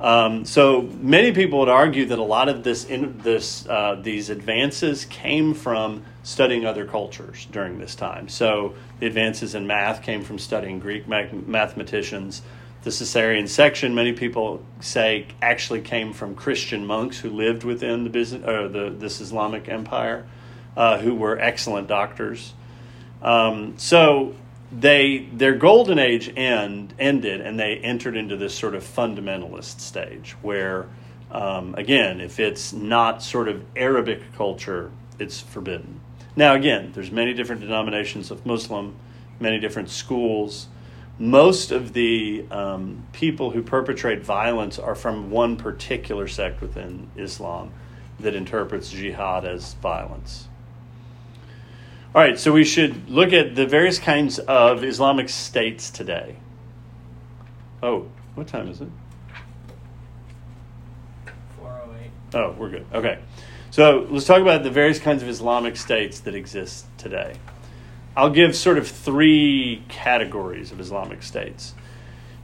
[0.01, 4.31] um, so many people would argue that a lot of this, in, this uh, these
[4.31, 8.27] advances came from studying other cultures during this time.
[8.27, 12.41] So the advances in math came from studying Greek mathematicians.
[12.83, 18.09] The Caesarean section, many people say, actually came from Christian monks who lived within the
[18.09, 20.25] business, or the, this Islamic empire,
[20.75, 22.53] uh, who were excellent doctors.
[23.21, 24.35] Um, so
[24.71, 30.35] they their golden age end ended and they entered into this sort of fundamentalist stage
[30.41, 30.87] where
[31.29, 35.99] um, again if it's not sort of arabic culture it's forbidden.
[36.35, 38.95] Now again there's many different denominations of muslim
[39.39, 40.67] many different schools.
[41.17, 47.71] Most of the um, people who perpetrate violence are from one particular sect within islam
[48.19, 50.47] that interprets jihad as violence
[52.13, 56.35] all right, so we should look at the various kinds of Islamic states today.
[57.81, 58.89] Oh, what time is it?
[61.57, 62.11] 408.
[62.33, 62.85] Oh, we're good.
[62.93, 63.19] Okay.
[63.69, 67.35] So let's talk about the various kinds of Islamic states that exist today.
[68.17, 71.73] I'll give sort of three categories of Islamic states.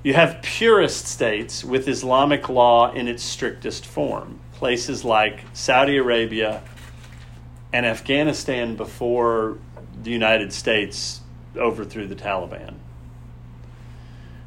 [0.02, 6.64] You have purist states with Islamic law in its strictest form, places like Saudi Arabia,
[7.74, 9.58] and Afghanistan before
[10.02, 11.22] the United States
[11.56, 12.76] overthrew the Taliban.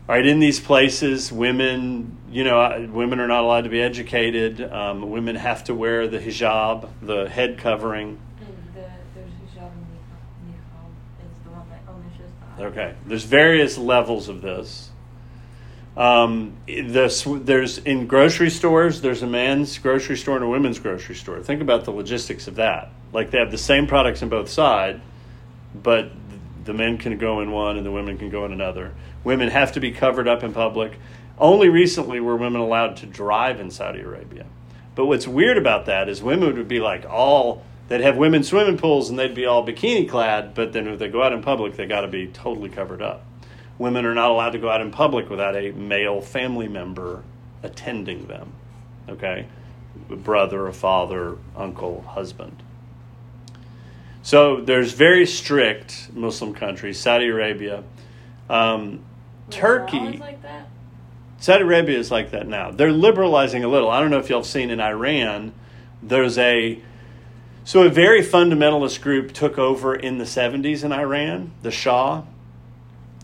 [0.08, 3.80] All right, in these places, women, you know, uh, women are not allowed to be
[3.80, 4.60] educated.
[4.60, 8.18] Um, women have to wear the hijab, the head covering.
[8.74, 8.80] The,
[9.14, 9.86] there's hijab and
[10.48, 10.90] niqab
[11.22, 12.64] is the one that omishes that.
[12.66, 14.90] Okay, there's various levels of this.
[15.96, 19.00] Um, the, there's in grocery stores.
[19.02, 21.40] There's a man's grocery store and a women's grocery store.
[21.40, 22.90] Think about the logistics of that.
[23.12, 25.00] Like they have the same products on both sides,
[25.74, 26.12] but
[26.64, 28.94] the men can go in one and the women can go in another.
[29.24, 30.98] Women have to be covered up in public.
[31.38, 34.46] Only recently were women allowed to drive in Saudi Arabia.
[34.94, 38.76] But what's weird about that is women would be like all they'd have women swimming
[38.76, 41.76] pools and they'd be all bikini clad, but then if they go out in public,
[41.76, 43.24] they got to be totally covered up
[43.80, 47.24] women are not allowed to go out in public without a male family member
[47.62, 48.52] attending them.
[49.08, 49.46] Okay?
[50.10, 52.62] A brother, a father, uncle, husband.
[54.22, 57.84] So there's very strict Muslim countries, Saudi Arabia.
[58.48, 59.00] Um,
[59.48, 60.18] Turkey.
[60.18, 60.38] Like
[61.38, 62.70] Saudi Arabia is like that now.
[62.70, 63.90] They're liberalizing a little.
[63.90, 65.52] I don't know if y'all have seen in Iran,
[66.02, 66.80] there's a
[67.64, 72.22] so a very fundamentalist group took over in the 70s in Iran, the Shah,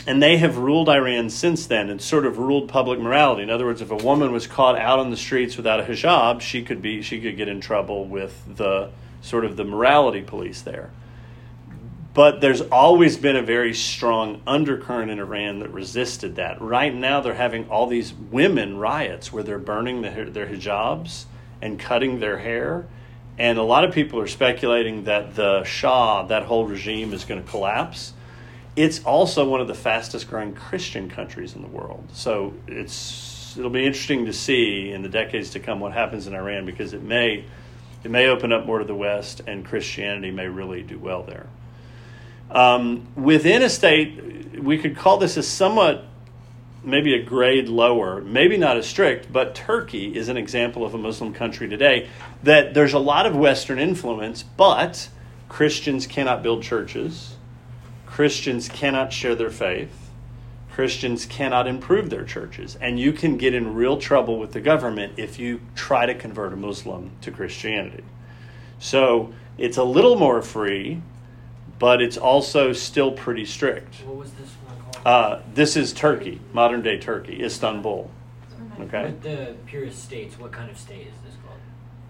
[0.07, 3.43] and they have ruled Iran since then and sort of ruled public morality.
[3.43, 6.43] In other words, if a woman was caught out on the streets without a hijab,
[6.43, 10.63] she could be she could get in trouble with the sort of the morality police
[10.63, 10.91] there.
[12.15, 16.61] But there's always been a very strong undercurrent in Iran that resisted that.
[16.63, 21.27] Right now, they're having all these women riots where they're burning the, their hijabs
[21.61, 22.87] and cutting their hair.
[23.37, 27.43] And a lot of people are speculating that the Shah, that whole regime, is going
[27.43, 28.15] to collapse
[28.77, 32.07] it's also one of the fastest growing Christian countries in the world.
[32.13, 36.35] So it's it'll be interesting to see in the decades to come what happens in
[36.35, 37.47] Iran because it may
[38.05, 41.47] it may open up more to the West and Christianity may really do well there.
[42.51, 46.05] Um, within a state, we could call this a somewhat
[46.85, 50.99] maybe a grade lower, maybe not as strict, but Turkey is an example of a
[50.99, 52.09] Muslim country today
[52.45, 55.09] that there's a lot of Western influence, but
[55.49, 57.37] Christians cannot build churches
[58.17, 60.06] Christians cannot share their faith.
[60.77, 62.77] Christians cannot improve their churches.
[62.83, 66.53] And you can get in real trouble with the government if you try to convert
[66.53, 68.05] a Muslim to Christianity.
[68.79, 71.01] So it's a little more free,
[71.79, 73.95] but it's also still pretty strict.
[74.05, 75.07] What was this one called?
[75.07, 78.11] Uh, this is Turkey, modern day Turkey, Istanbul.
[78.79, 79.05] Okay.
[79.05, 81.59] With the purest states, what kind of state is this called?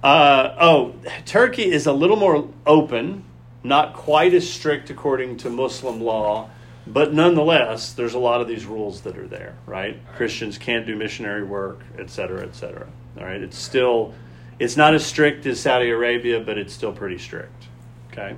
[0.03, 3.23] Uh, oh, Turkey is a little more open
[3.63, 6.51] not quite as strict according to Muslim law,
[6.87, 10.01] but nonetheless, there's a lot of these rules that are there, right?
[10.15, 12.87] Christians can't do missionary work, et cetera, et cetera.
[13.19, 14.15] All right, it's still,
[14.59, 17.65] it's not as strict as Saudi Arabia, but it's still pretty strict.
[18.13, 18.37] Okay.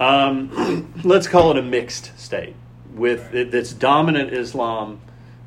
[0.00, 2.56] Um, let's call it a mixed state
[2.94, 5.00] with it, it's dominant Islam,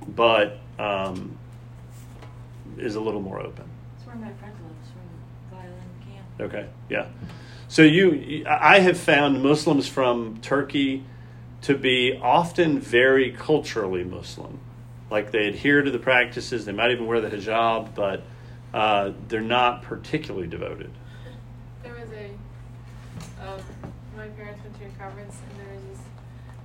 [0.08, 1.38] but um,
[2.78, 3.66] is a little more open.
[3.96, 5.74] That's where my friend lives, from Violin
[6.06, 6.42] Camp.
[6.42, 7.08] Okay, yeah.
[7.70, 11.04] So you, I have found Muslims from Turkey
[11.64, 14.60] to be often very culturally Muslim.
[15.10, 18.24] Like they adhere to the practices, they might even wear the hijab, but
[18.74, 20.92] uh, they're not particularly devoted.
[21.84, 23.62] There was a, um,
[24.16, 26.06] my parents went to a conference and there was this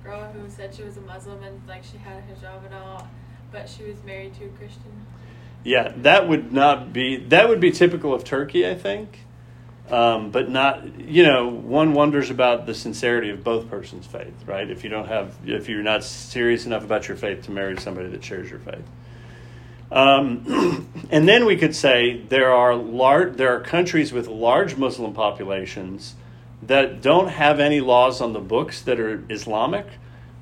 [0.03, 3.07] girl who said she was a Muslim and like she had a hijab and all,
[3.51, 5.05] but she was married to a Christian.
[5.63, 9.19] Yeah, that would not be that would be typical of Turkey, I think.
[9.89, 14.69] Um, but not, you know, one wonders about the sincerity of both persons' faith, right?
[14.69, 18.07] If you don't have, if you're not serious enough about your faith to marry somebody
[18.09, 18.85] that shares your faith.
[19.91, 25.13] Um, and then we could say there are large, there are countries with large Muslim
[25.13, 26.15] populations
[26.63, 29.85] that don't have any laws on the books that are Islamic,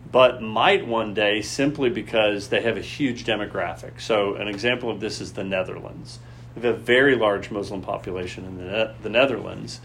[0.09, 3.99] but might one day simply because they have a huge demographic.
[3.99, 6.19] So, an example of this is the Netherlands.
[6.55, 9.79] They have a very large Muslim population in the, the Netherlands.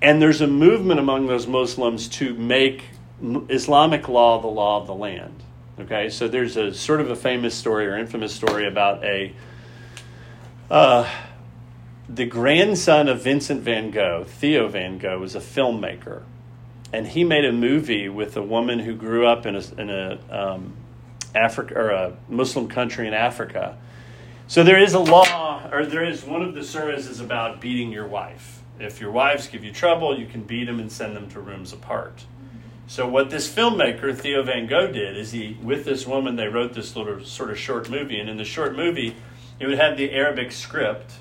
[0.00, 2.84] And there's a movement among those Muslims to make
[3.48, 5.42] Islamic law the law of the land.
[5.80, 9.32] Okay, so there's a sort of a famous story or infamous story about a
[10.70, 11.08] uh,
[12.08, 16.22] the grandson of Vincent van Gogh, Theo van Gogh, was a filmmaker,
[16.92, 20.18] and he made a movie with a woman who grew up in a in a
[20.30, 20.74] um,
[21.34, 23.78] Africa or a Muslim country in Africa.
[24.48, 27.92] So there is a law, or there is one of the sermons is about beating
[27.92, 28.62] your wife.
[28.80, 31.74] If your wives give you trouble, you can beat them and send them to rooms
[31.74, 32.24] apart.
[32.86, 36.72] So what this filmmaker Theo Van Gogh did is he, with this woman, they wrote
[36.72, 39.14] this little sort of short movie, and in the short movie,
[39.60, 41.12] it would have the Arabic script,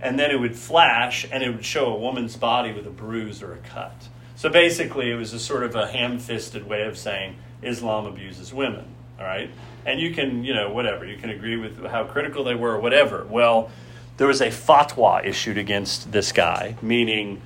[0.00, 3.42] and then it would flash, and it would show a woman's body with a bruise
[3.42, 4.08] or a cut.
[4.34, 8.94] So basically, it was a sort of a ham-fisted way of saying Islam abuses women.
[9.18, 9.50] All right,
[9.84, 13.26] and you can, you know, whatever you can agree with how critical they were, whatever.
[13.28, 13.70] Well,
[14.16, 17.40] there was a fatwa issued against this guy, meaning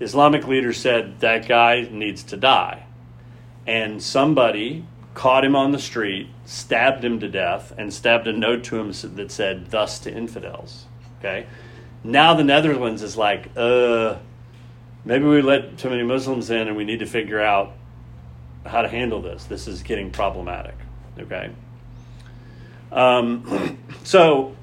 [0.00, 2.86] Islamic leaders said that guy needs to die
[3.66, 8.64] and somebody caught him on the street, stabbed him to death, and stabbed a note
[8.64, 10.86] to him that said, Thus to infidels.
[11.18, 11.46] Okay?
[12.02, 14.16] Now the Netherlands is like, uh,
[15.04, 17.74] maybe we let too many Muslims in and we need to figure out
[18.66, 19.44] how to handle this.
[19.44, 20.74] This is getting problematic.
[21.18, 21.50] Okay?
[22.90, 24.56] Um, so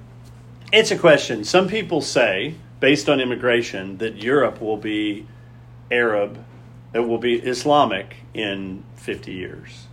[0.72, 1.44] it's a question.
[1.44, 5.28] Some people say, based on immigration, that Europe will be
[5.92, 6.38] Arab
[6.94, 9.88] it will be Islamic in 50 years.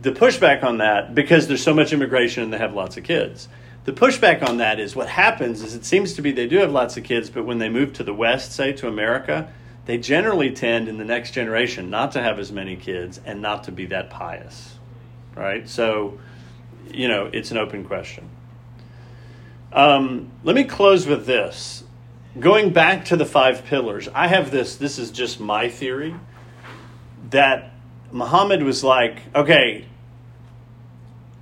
[0.00, 3.48] The pushback on that, because there's so much immigration and they have lots of kids,
[3.84, 6.72] the pushback on that is what happens is it seems to be they do have
[6.72, 9.52] lots of kids, but when they move to the West, say to America,
[9.86, 13.64] they generally tend in the next generation not to have as many kids and not
[13.64, 14.75] to be that pious.
[15.36, 15.68] Right?
[15.68, 16.18] So,
[16.90, 18.28] you know, it's an open question.
[19.72, 21.84] Um, let me close with this
[22.38, 26.14] going back to the five pillars, I have this, this is just my theory,
[27.30, 27.72] that
[28.12, 29.86] Muhammad was like, okay,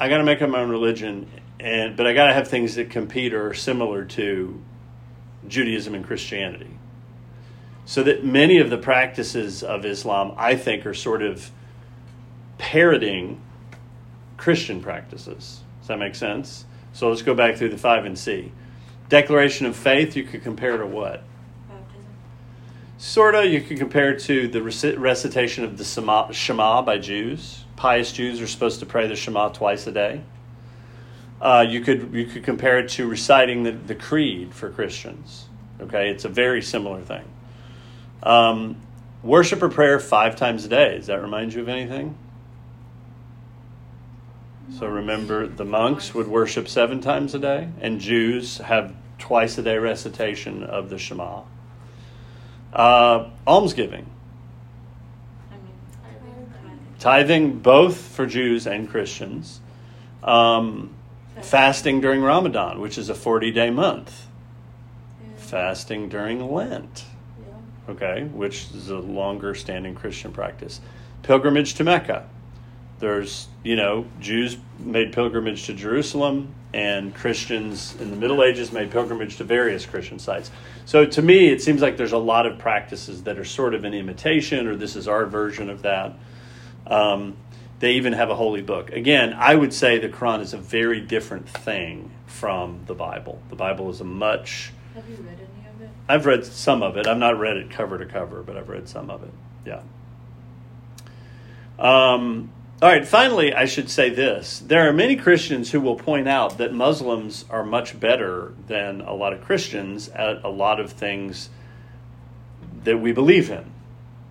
[0.01, 1.29] I got to make up my own religion,
[1.61, 4.61] and but I got to have things that compete or are similar to
[5.47, 6.79] Judaism and Christianity.
[7.87, 11.51] So that many of the practices of Islam, I think, are sort of
[12.57, 13.41] parroting
[14.37, 15.61] Christian practices.
[15.80, 16.64] Does that make sense?
[16.93, 18.53] So let's go back through the five and see.
[19.09, 21.22] Declaration of faith, you could compare to what?
[21.68, 22.07] Baptism.
[22.99, 27.64] Sort of, you could compare to the recitation of the Shema by Jews.
[27.76, 30.22] Pious Jews are supposed to pray the Shema twice a day.
[31.41, 35.47] Uh, you could you could compare it to reciting the, the creed for Christians.
[35.80, 37.24] Okay, it's a very similar thing.
[38.22, 38.80] Um,
[39.22, 40.97] worship or prayer five times a day.
[40.97, 42.16] Does that remind you of anything?
[44.79, 49.62] So remember, the monks would worship seven times a day, and Jews have twice a
[49.62, 51.43] day recitation of the Shema.
[52.72, 54.11] Uh, almsgiving.
[55.53, 56.79] I mean, tithing.
[56.99, 59.61] Tithing, both for Jews and Christians.
[60.25, 60.91] Um,
[61.41, 64.27] fasting during Ramadan, which is a 40 day month.
[65.22, 65.37] Yeah.
[65.37, 67.05] Fasting during Lent,
[67.41, 67.93] Yeah.
[67.93, 70.81] okay, which is a longer standing Christian practice.
[71.22, 72.27] Pilgrimage to Mecca.
[73.01, 78.91] There's, you know, Jews made pilgrimage to Jerusalem, and Christians in the Middle Ages made
[78.91, 80.51] pilgrimage to various Christian sites.
[80.85, 83.85] So to me, it seems like there's a lot of practices that are sort of
[83.85, 86.15] an imitation, or this is our version of that.
[86.87, 87.37] Um,
[87.79, 88.91] they even have a holy book.
[88.93, 93.41] Again, I would say the Quran is a very different thing from the Bible.
[93.51, 94.73] The Bible is a much.
[94.95, 95.91] Have you read any of it?
[96.09, 97.07] I've read some of it.
[97.07, 99.33] I've not read it cover to cover, but I've read some of it.
[99.67, 99.83] Yeah.
[101.79, 102.51] Um,
[102.85, 104.59] all right, finally, I should say this.
[104.59, 109.14] There are many Christians who will point out that Muslims are much better than a
[109.14, 111.49] lot of Christians at a lot of things
[112.82, 113.72] that we believe in,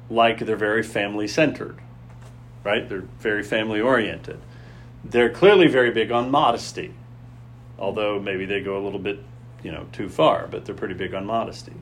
[0.07, 1.79] like they're very family centered,
[2.63, 2.87] right?
[2.87, 4.39] They're very family oriented.
[5.03, 6.93] They're clearly very big on modesty,
[7.79, 9.17] although maybe they go a little bit,
[9.63, 11.73] you know, too far, but they're pretty big on modesty.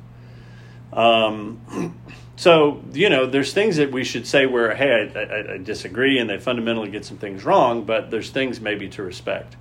[0.94, 2.00] Um,
[2.42, 6.18] so you know, there's things that we should say where, hey, I, I, I, disagree,
[6.18, 9.56] and they fundamentally get some things wrong, but there's things maybe to respect.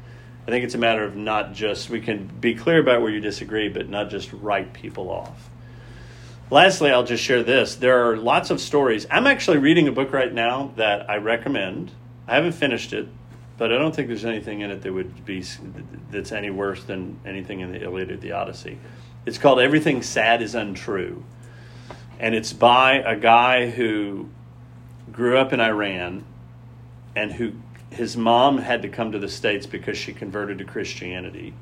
[0.46, 3.20] I think it's a matter of not just we can be clear about where you
[3.20, 5.50] disagree, but not just write people off.
[6.50, 7.74] Lastly, I'll just share this.
[7.74, 9.06] There are lots of stories.
[9.10, 11.90] I'm actually reading a book right now that I recommend.
[12.26, 13.08] I haven't finished it,
[13.58, 15.44] but I don't think there's anything in it that would be
[16.10, 18.78] that's any worse than anything in the Iliad or the Odyssey.
[19.26, 21.22] It's called Everything Sad is Untrue.
[22.20, 24.28] And it's by a guy who
[25.10, 26.24] grew up in Iran
[27.16, 27.52] and who
[27.90, 31.54] his mom had to come to the States because she converted to Christianity.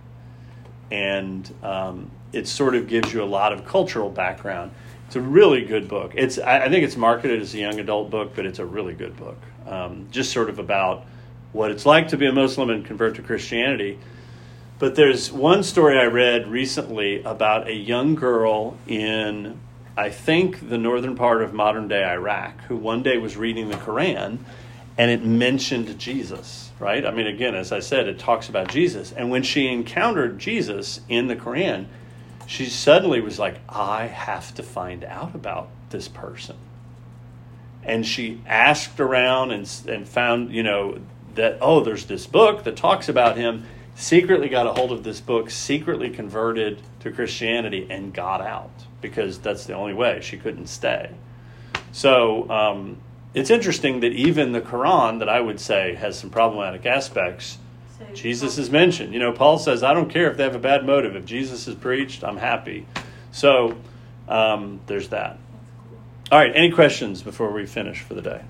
[0.90, 4.72] And um, it sort of gives you a lot of cultural background.
[5.06, 6.12] It's a really good book.
[6.16, 9.16] It's I, think it's marketed as a young adult book, but it's a really good
[9.16, 9.38] book.
[9.66, 11.06] Um, just sort of about
[11.52, 13.98] what it's like to be a Muslim and convert to Christianity
[14.78, 19.58] but there's one story I read recently about a young girl in,
[19.98, 23.74] I think, the northern part of modern day Iraq who one day was reading the
[23.74, 24.38] Quran
[24.96, 27.04] and it mentioned Jesus, right?
[27.04, 29.10] I mean, again, as I said, it talks about Jesus.
[29.10, 31.86] And when she encountered Jesus in the Quran,
[32.46, 36.56] she suddenly was like, I have to find out about this person.
[37.82, 41.00] And she asked around and, and found, you know,
[41.34, 43.64] that, oh, there's this book that talks about him
[43.96, 48.70] secretly got a hold of this book, secretly converted to Christianity, and got out
[49.00, 51.10] because that's the only way she couldn't stay.
[51.92, 52.98] So um,
[53.34, 57.58] it's interesting that even the Quran, that I would say has some problematic aspects,
[57.98, 59.12] So Jesus is mentioned.
[59.12, 61.16] You know, Paul says, I don't care if they have a bad motive.
[61.16, 62.86] If Jesus is preached, I'm happy.
[63.32, 63.76] So
[64.28, 65.38] um, there's that.
[66.30, 68.42] All right, any questions before we finish for the day?